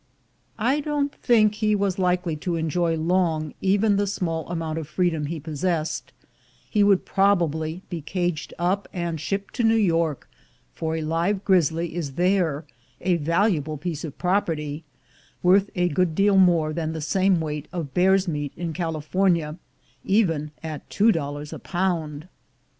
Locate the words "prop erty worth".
14.17-15.69